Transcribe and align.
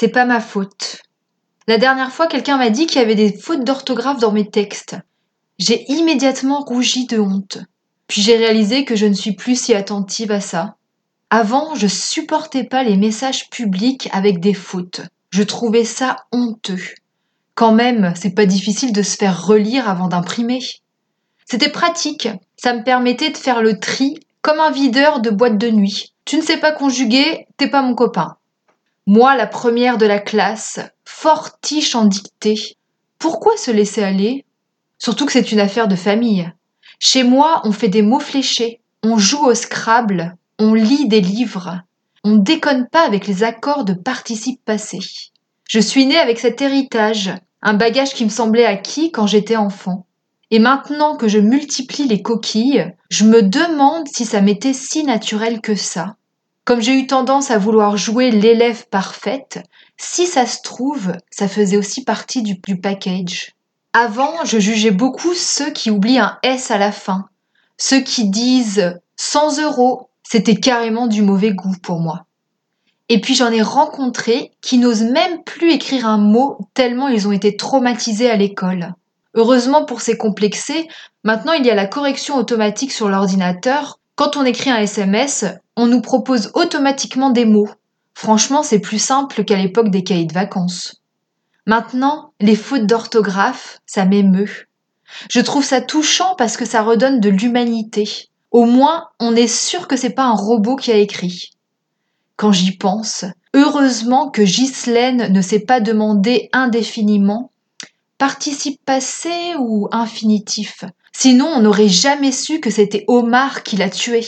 C'est 0.00 0.08
pas 0.08 0.24
ma 0.24 0.40
faute. 0.40 1.02
La 1.68 1.76
dernière 1.76 2.10
fois, 2.10 2.26
quelqu'un 2.26 2.56
m'a 2.56 2.70
dit 2.70 2.86
qu'il 2.86 3.02
y 3.02 3.04
avait 3.04 3.14
des 3.14 3.36
fautes 3.36 3.64
d'orthographe 3.64 4.18
dans 4.18 4.32
mes 4.32 4.48
textes. 4.48 4.96
J'ai 5.58 5.84
immédiatement 5.92 6.60
rougi 6.60 7.04
de 7.04 7.18
honte. 7.18 7.58
Puis 8.06 8.22
j'ai 8.22 8.38
réalisé 8.38 8.86
que 8.86 8.96
je 8.96 9.04
ne 9.04 9.12
suis 9.12 9.34
plus 9.34 9.60
si 9.60 9.74
attentive 9.74 10.32
à 10.32 10.40
ça. 10.40 10.76
Avant, 11.28 11.74
je 11.74 11.86
supportais 11.86 12.64
pas 12.64 12.82
les 12.82 12.96
messages 12.96 13.50
publics 13.50 14.08
avec 14.12 14.40
des 14.40 14.54
fautes. 14.54 15.02
Je 15.28 15.42
trouvais 15.42 15.84
ça 15.84 16.16
honteux. 16.32 16.94
Quand 17.54 17.72
même, 17.72 18.14
c'est 18.16 18.34
pas 18.34 18.46
difficile 18.46 18.94
de 18.94 19.02
se 19.02 19.18
faire 19.18 19.44
relire 19.44 19.86
avant 19.86 20.08
d'imprimer. 20.08 20.60
C'était 21.44 21.68
pratique. 21.68 22.26
Ça 22.56 22.72
me 22.72 22.84
permettait 22.84 23.32
de 23.32 23.36
faire 23.36 23.60
le 23.60 23.78
tri 23.78 24.18
comme 24.40 24.60
un 24.60 24.70
videur 24.70 25.20
de 25.20 25.28
boîte 25.28 25.58
de 25.58 25.70
nuit. 25.70 26.14
Tu 26.24 26.38
ne 26.38 26.42
sais 26.42 26.56
pas 26.56 26.72
conjuguer, 26.72 27.46
t'es 27.58 27.68
pas 27.68 27.82
mon 27.82 27.94
copain. 27.94 28.38
Moi, 29.06 29.36
la 29.36 29.46
première 29.46 29.98
de 29.98 30.06
la 30.06 30.18
classe, 30.18 30.80
fortiche 31.04 31.94
en 31.94 32.04
dictée. 32.04 32.76
Pourquoi 33.18 33.56
se 33.56 33.70
laisser 33.70 34.02
aller? 34.02 34.44
Surtout 34.98 35.26
que 35.26 35.32
c'est 35.32 35.52
une 35.52 35.60
affaire 35.60 35.88
de 35.88 35.96
famille. 35.96 36.52
Chez 36.98 37.22
moi, 37.22 37.62
on 37.64 37.72
fait 37.72 37.88
des 37.88 38.02
mots 38.02 38.20
fléchés, 38.20 38.80
on 39.02 39.18
joue 39.18 39.44
au 39.44 39.54
Scrabble, 39.54 40.36
on 40.58 40.74
lit 40.74 41.08
des 41.08 41.22
livres. 41.22 41.80
On 42.22 42.36
déconne 42.36 42.86
pas 42.88 43.06
avec 43.06 43.26
les 43.26 43.42
accords 43.42 43.84
de 43.84 43.94
participe 43.94 44.62
passé. 44.64 44.98
Je 45.68 45.80
suis 45.80 46.04
née 46.04 46.18
avec 46.18 46.38
cet 46.38 46.60
héritage, 46.60 47.32
un 47.62 47.74
bagage 47.74 48.12
qui 48.12 48.24
me 48.24 48.30
semblait 48.30 48.66
acquis 48.66 49.10
quand 49.10 49.26
j'étais 49.26 49.56
enfant. 49.56 50.06
Et 50.50 50.58
maintenant 50.58 51.16
que 51.16 51.28
je 51.28 51.38
multiplie 51.38 52.06
les 52.06 52.22
coquilles, 52.22 52.92
je 53.08 53.24
me 53.24 53.42
demande 53.42 54.08
si 54.08 54.26
ça 54.26 54.40
m'était 54.40 54.74
si 54.74 55.04
naturel 55.04 55.60
que 55.60 55.74
ça. 55.74 56.16
Comme 56.70 56.82
j'ai 56.82 56.96
eu 56.96 57.08
tendance 57.08 57.50
à 57.50 57.58
vouloir 57.58 57.96
jouer 57.96 58.30
l'élève 58.30 58.86
parfaite, 58.86 59.58
si 59.96 60.28
ça 60.28 60.46
se 60.46 60.62
trouve, 60.62 61.10
ça 61.28 61.48
faisait 61.48 61.76
aussi 61.76 62.04
partie 62.04 62.42
du, 62.42 62.60
du 62.64 62.80
package. 62.80 63.56
Avant, 63.92 64.44
je 64.44 64.60
jugeais 64.60 64.92
beaucoup 64.92 65.34
ceux 65.34 65.72
qui 65.72 65.90
oublient 65.90 66.20
un 66.20 66.38
S 66.44 66.70
à 66.70 66.78
la 66.78 66.92
fin. 66.92 67.26
Ceux 67.76 67.98
qui 67.98 68.28
disent 68.28 69.00
100 69.16 69.60
euros, 69.62 70.10
c'était 70.22 70.54
carrément 70.54 71.08
du 71.08 71.22
mauvais 71.22 71.52
goût 71.52 71.74
pour 71.82 71.98
moi. 71.98 72.26
Et 73.08 73.20
puis 73.20 73.34
j'en 73.34 73.50
ai 73.50 73.62
rencontré 73.62 74.52
qui 74.60 74.78
n'osent 74.78 75.02
même 75.02 75.42
plus 75.42 75.72
écrire 75.72 76.06
un 76.06 76.18
mot 76.18 76.56
tellement 76.74 77.08
ils 77.08 77.26
ont 77.26 77.32
été 77.32 77.56
traumatisés 77.56 78.30
à 78.30 78.36
l'école. 78.36 78.94
Heureusement 79.34 79.84
pour 79.84 80.02
ces 80.02 80.16
complexés, 80.16 80.86
maintenant 81.24 81.52
il 81.52 81.66
y 81.66 81.70
a 81.70 81.74
la 81.74 81.86
correction 81.86 82.36
automatique 82.36 82.92
sur 82.92 83.08
l'ordinateur. 83.08 83.99
Quand 84.20 84.36
on 84.36 84.44
écrit 84.44 84.68
un 84.68 84.76
SMS, 84.76 85.46
on 85.76 85.86
nous 85.86 86.02
propose 86.02 86.50
automatiquement 86.52 87.30
des 87.30 87.46
mots. 87.46 87.70
Franchement, 88.12 88.62
c'est 88.62 88.78
plus 88.78 88.98
simple 88.98 89.44
qu'à 89.44 89.56
l'époque 89.56 89.88
des 89.88 90.04
cahiers 90.04 90.26
de 90.26 90.34
vacances. 90.34 91.00
Maintenant, 91.64 92.34
les 92.38 92.54
fautes 92.54 92.84
d'orthographe, 92.84 93.78
ça 93.86 94.04
m'émeut. 94.04 94.68
Je 95.30 95.40
trouve 95.40 95.64
ça 95.64 95.80
touchant 95.80 96.34
parce 96.36 96.58
que 96.58 96.66
ça 96.66 96.82
redonne 96.82 97.20
de 97.20 97.30
l'humanité. 97.30 98.28
Au 98.50 98.66
moins, 98.66 99.08
on 99.20 99.34
est 99.34 99.48
sûr 99.48 99.88
que 99.88 99.96
c'est 99.96 100.10
pas 100.10 100.24
un 100.24 100.34
robot 100.34 100.76
qui 100.76 100.92
a 100.92 100.96
écrit. 100.96 101.52
Quand 102.36 102.52
j'y 102.52 102.76
pense, 102.76 103.24
heureusement 103.54 104.28
que 104.28 104.42
Ghislaine 104.42 105.32
ne 105.32 105.40
s'est 105.40 105.60
pas 105.60 105.80
demandé 105.80 106.50
indéfiniment 106.52 107.50
participe 108.18 108.84
passé 108.84 109.54
ou 109.58 109.88
infinitif. 109.92 110.84
Sinon, 111.22 111.48
on 111.48 111.60
n'aurait 111.60 111.90
jamais 111.90 112.32
su 112.32 112.60
que 112.60 112.70
c'était 112.70 113.04
Omar 113.06 113.62
qui 113.62 113.76
l'a 113.76 113.90
tué. 113.90 114.24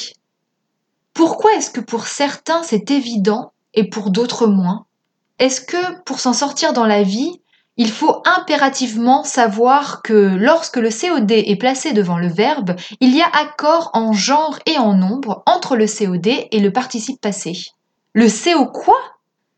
Pourquoi 1.15 1.55
est-ce 1.55 1.71
que 1.71 1.81
pour 1.81 2.07
certains 2.07 2.63
c'est 2.63 2.91
évident 2.91 3.53
et 3.73 3.89
pour 3.89 4.11
d'autres 4.11 4.47
moins? 4.47 4.85
Est-ce 5.39 5.63
que 5.63 6.03
pour 6.03 6.21
s'en 6.21 6.35
sortir 6.35 6.75
dans 6.75 6.85
la 6.85 7.03
vie, 7.03 7.41
il 7.79 7.91
faut 7.91 8.21
impérativement 8.27 9.25
savoir 9.25 10.03
que 10.03 10.13
lorsque 10.13 10.77
le 10.77 10.91
COD 10.91 11.31
est 11.31 11.57
placé 11.57 11.95
devant 11.95 12.19
le 12.19 12.29
verbe, 12.29 12.77
il 13.01 13.17
y 13.17 13.23
a 13.23 13.31
accord 13.41 13.89
en 13.95 14.13
genre 14.13 14.59
et 14.67 14.77
en 14.77 14.93
nombre 14.93 15.43
entre 15.47 15.77
le 15.77 15.87
COD 15.87 16.27
et 16.27 16.61
le 16.61 16.73
participe 16.75 17.23
passé. 17.23 17.55
Le 18.13 18.29
CO 18.29 18.67
quoi? 18.67 18.99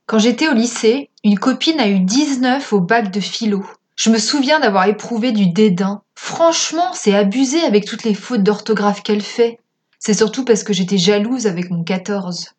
Quand 0.06 0.20
j'étais 0.20 0.46
au 0.46 0.54
lycée, 0.54 1.10
une 1.24 1.40
copine 1.40 1.80
a 1.80 1.88
eu 1.88 1.98
19 1.98 2.72
au 2.72 2.80
bac 2.80 3.10
de 3.10 3.18
philo. 3.18 3.64
Je 3.96 4.10
me 4.10 4.18
souviens 4.18 4.60
d'avoir 4.60 4.86
éprouvé 4.86 5.32
du 5.32 5.48
dédain. 5.48 6.02
Franchement, 6.26 6.88
c'est 6.94 7.14
abusé 7.14 7.60
avec 7.64 7.84
toutes 7.84 8.02
les 8.02 8.14
fautes 8.14 8.42
d'orthographe 8.42 9.02
qu'elle 9.02 9.20
fait. 9.20 9.58
C'est 9.98 10.14
surtout 10.14 10.42
parce 10.46 10.64
que 10.64 10.72
j'étais 10.72 10.96
jalouse 10.96 11.46
avec 11.46 11.70
mon 11.70 11.84
14. 11.84 12.54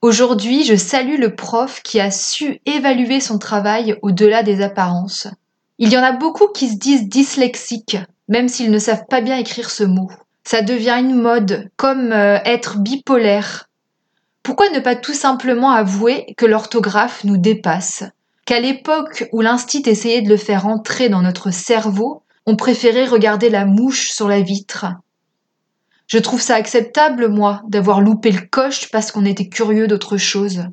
Aujourd'hui, 0.00 0.64
je 0.64 0.74
salue 0.74 1.18
le 1.18 1.34
prof 1.34 1.82
qui 1.82 2.00
a 2.00 2.10
su 2.10 2.62
évaluer 2.64 3.20
son 3.20 3.38
travail 3.38 3.98
au-delà 4.00 4.42
des 4.42 4.62
apparences. 4.62 5.28
Il 5.76 5.92
y 5.92 5.98
en 5.98 6.02
a 6.02 6.12
beaucoup 6.12 6.48
qui 6.48 6.70
se 6.70 6.76
disent 6.76 7.10
dyslexiques, 7.10 7.98
même 8.28 8.48
s'ils 8.48 8.70
ne 8.70 8.78
savent 8.78 9.04
pas 9.06 9.20
bien 9.20 9.36
écrire 9.36 9.68
ce 9.68 9.84
mot. 9.84 10.10
Ça 10.42 10.62
devient 10.62 10.96
une 10.98 11.20
mode, 11.20 11.68
comme 11.76 12.12
euh, 12.12 12.38
être 12.46 12.78
bipolaire. 12.78 13.68
Pourquoi 14.42 14.70
ne 14.70 14.80
pas 14.80 14.96
tout 14.96 15.12
simplement 15.12 15.72
avouer 15.72 16.32
que 16.38 16.46
l'orthographe 16.46 17.22
nous 17.24 17.36
dépasse? 17.36 18.02
Qu'à 18.46 18.60
l'époque 18.60 19.28
où 19.32 19.42
l'instit 19.42 19.82
essayait 19.84 20.22
de 20.22 20.30
le 20.30 20.38
faire 20.38 20.66
entrer 20.66 21.10
dans 21.10 21.20
notre 21.20 21.50
cerveau, 21.50 22.22
on 22.50 22.56
préférait 22.56 23.06
regarder 23.06 23.48
la 23.48 23.64
mouche 23.64 24.10
sur 24.10 24.28
la 24.28 24.40
vitre 24.40 24.86
je 26.10 26.18
trouve 26.18 26.40
ça 26.40 26.56
acceptable, 26.56 27.28
moi, 27.28 27.62
d'avoir 27.68 28.00
loupé 28.00 28.32
le 28.32 28.40
coche 28.40 28.90
parce 28.90 29.12
qu'on 29.12 29.24
était 29.24 29.48
curieux 29.48 29.86
d'autre 29.86 30.16
chose. 30.16 30.64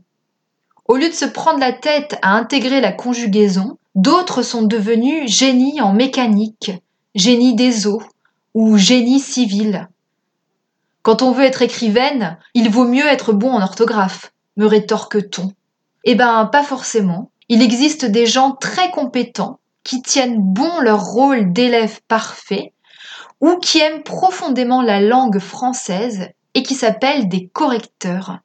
Au 0.87 0.95
lieu 0.95 1.09
de 1.09 1.13
se 1.13 1.25
prendre 1.25 1.59
la 1.59 1.73
tête 1.73 2.17
à 2.23 2.33
intégrer 2.33 2.81
la 2.81 2.91
conjugaison, 2.91 3.77
d'autres 3.93 4.41
sont 4.41 4.63
devenus 4.63 5.29
génies 5.29 5.79
en 5.79 5.93
mécanique, 5.93 6.71
génie 7.13 7.53
des 7.53 7.85
eaux 7.85 8.01
ou 8.55 8.77
génie 8.77 9.19
civil. 9.19 9.87
Quand 11.03 11.21
on 11.21 11.33
veut 11.33 11.45
être 11.45 11.61
écrivaine, 11.61 12.39
il 12.55 12.71
vaut 12.71 12.87
mieux 12.87 13.05
être 13.05 13.31
bon 13.31 13.51
en 13.51 13.61
orthographe, 13.61 14.33
me 14.55 14.65
rétorque-t-on. 14.65 15.53
Eh 16.03 16.15
ben, 16.15 16.45
pas 16.45 16.63
forcément. 16.63 17.29
Il 17.47 17.61
existe 17.61 18.05
des 18.05 18.25
gens 18.25 18.53
très 18.53 18.89
compétents 18.89 19.59
qui 19.87 20.01
tiennent 20.01 20.41
bon 20.41 20.81
leur 20.81 21.01
rôle 21.01 21.53
d'élève 21.53 22.01
parfait 22.09 22.73
ou 23.39 23.55
qui 23.55 23.79
aiment 23.79 24.03
profondément 24.03 24.81
la 24.81 24.99
langue 24.99 25.39
française 25.39 26.27
et 26.53 26.61
qui 26.61 26.75
s'appellent 26.75 27.29
des 27.29 27.47
correcteurs. 27.47 28.39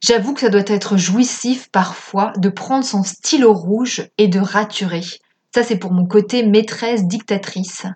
J'avoue 0.00 0.34
que 0.34 0.42
ça 0.42 0.50
doit 0.50 0.62
être 0.68 0.96
jouissif 0.96 1.68
parfois 1.72 2.32
de 2.36 2.48
prendre 2.48 2.84
son 2.84 3.02
stylo 3.02 3.52
rouge 3.52 4.08
et 4.18 4.28
de 4.28 4.38
raturer. 4.38 5.00
Ça 5.52 5.64
c'est 5.64 5.78
pour 5.78 5.90
mon 5.90 6.06
côté 6.06 6.46
maîtresse 6.46 7.06
dictatrice. 7.06 7.86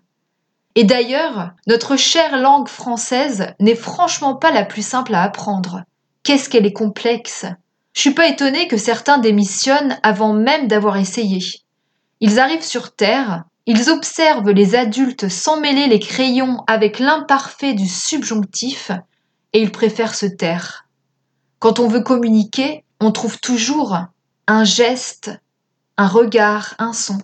Et 0.75 0.83
d'ailleurs, 0.83 1.53
notre 1.69 1.97
chère 1.97 2.37
langue 2.37 2.69
française 2.69 3.55
n'est 3.61 3.77
franchement 3.77 4.35
pas 4.35 4.51
la 4.51 4.65
plus 4.65 4.85
simple 4.85 5.15
à 5.15 5.23
apprendre. 5.23 5.83
Qu'est-ce 6.25 6.49
qu'elle 6.49 6.67
est 6.67 6.73
complexe? 6.73 7.47
Je 7.93 8.01
suis 8.01 8.15
pas 8.15 8.27
étonnée 8.27 8.67
que 8.67 8.77
certains 8.77 9.19
démissionnent 9.19 10.01
avant 10.03 10.33
même 10.33 10.67
d'avoir 10.67 10.97
essayé. 10.97 11.39
Ils 12.21 12.41
arrivent 12.41 12.65
sur 12.65 12.95
Terre, 12.95 13.45
ils 13.67 13.91
observent 13.91 14.51
les 14.51 14.75
adultes 14.75 15.29
s'emmêler 15.29 15.87
les 15.87 16.01
crayons 16.01 16.65
avec 16.67 16.99
l'imparfait 16.99 17.75
du 17.75 17.87
subjonctif 17.87 18.91
et 19.53 19.61
ils 19.61 19.73
préfèrent 19.73 20.15
se 20.15 20.27
taire. 20.27 20.87
Quand 21.59 21.79
on 21.79 21.89
veut 21.89 22.03
communiquer, 22.03 22.85
on 23.01 23.13
trouve 23.13 23.39
toujours 23.41 23.99
un 24.47 24.65
geste, 24.65 25.31
un 25.97 26.07
regard, 26.07 26.75
un 26.79 26.93
son. 26.93 27.19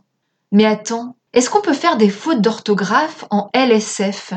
Mais 0.53 0.67
attends, 0.67 1.17
est-ce 1.33 1.51
qu'on 1.51 1.63
peut 1.63 1.73
faire 1.73 1.97
des 1.97 2.11
fautes 2.11 2.41
d'orthographe 2.41 3.25
en 3.31 3.51
LSF 3.55 4.35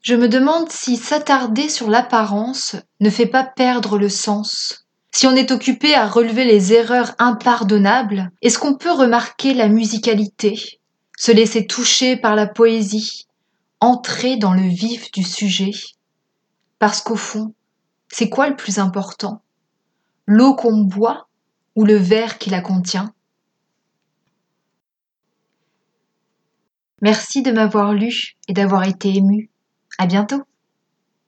Je 0.00 0.14
me 0.14 0.28
demande 0.28 0.70
si 0.70 0.96
s'attarder 0.96 1.68
sur 1.68 1.90
l'apparence 1.90 2.76
ne 3.00 3.10
fait 3.10 3.26
pas 3.26 3.44
perdre 3.44 3.98
le 3.98 4.08
sens. 4.08 4.85
Si 5.16 5.26
on 5.26 5.34
est 5.34 5.50
occupé 5.50 5.94
à 5.94 6.06
relever 6.06 6.44
les 6.44 6.74
erreurs 6.74 7.14
impardonnables, 7.18 8.30
est-ce 8.42 8.58
qu'on 8.58 8.76
peut 8.76 8.92
remarquer 8.92 9.54
la 9.54 9.68
musicalité, 9.68 10.78
se 11.16 11.32
laisser 11.32 11.66
toucher 11.66 12.18
par 12.18 12.36
la 12.36 12.46
poésie, 12.46 13.26
entrer 13.80 14.36
dans 14.36 14.52
le 14.52 14.68
vif 14.68 15.10
du 15.12 15.22
sujet? 15.22 15.70
Parce 16.78 17.00
qu'au 17.00 17.16
fond, 17.16 17.54
c'est 18.12 18.28
quoi 18.28 18.50
le 18.50 18.56
plus 18.56 18.78
important? 18.78 19.40
L'eau 20.26 20.54
qu'on 20.54 20.82
boit 20.82 21.28
ou 21.76 21.86
le 21.86 21.96
verre 21.96 22.36
qui 22.36 22.50
la 22.50 22.60
contient? 22.60 23.14
Merci 27.00 27.40
de 27.40 27.52
m'avoir 27.52 27.94
lu 27.94 28.36
et 28.48 28.52
d'avoir 28.52 28.84
été 28.84 29.14
ému. 29.14 29.48
À 29.96 30.04
bientôt. 30.04 30.42